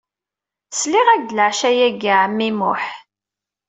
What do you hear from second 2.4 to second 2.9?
Muḥ.